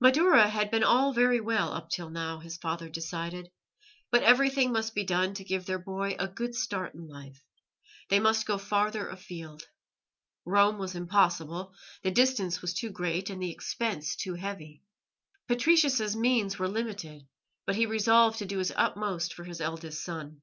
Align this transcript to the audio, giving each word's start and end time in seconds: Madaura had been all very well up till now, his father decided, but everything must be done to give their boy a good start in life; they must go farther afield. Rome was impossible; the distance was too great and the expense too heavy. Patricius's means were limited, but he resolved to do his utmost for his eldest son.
Madaura 0.00 0.48
had 0.48 0.72
been 0.72 0.82
all 0.82 1.12
very 1.12 1.40
well 1.40 1.72
up 1.72 1.88
till 1.88 2.10
now, 2.10 2.40
his 2.40 2.56
father 2.56 2.88
decided, 2.88 3.52
but 4.10 4.24
everything 4.24 4.72
must 4.72 4.96
be 4.96 5.04
done 5.04 5.32
to 5.32 5.44
give 5.44 5.64
their 5.64 5.78
boy 5.78 6.16
a 6.18 6.26
good 6.26 6.56
start 6.56 6.92
in 6.96 7.06
life; 7.06 7.40
they 8.08 8.18
must 8.18 8.46
go 8.46 8.58
farther 8.58 9.06
afield. 9.06 9.62
Rome 10.44 10.78
was 10.78 10.96
impossible; 10.96 11.72
the 12.02 12.10
distance 12.10 12.60
was 12.60 12.74
too 12.74 12.90
great 12.90 13.30
and 13.30 13.40
the 13.40 13.52
expense 13.52 14.16
too 14.16 14.34
heavy. 14.34 14.82
Patricius's 15.46 16.16
means 16.16 16.58
were 16.58 16.66
limited, 16.66 17.28
but 17.64 17.76
he 17.76 17.86
resolved 17.86 18.38
to 18.40 18.44
do 18.44 18.58
his 18.58 18.72
utmost 18.74 19.34
for 19.34 19.44
his 19.44 19.60
eldest 19.60 20.02
son. 20.04 20.42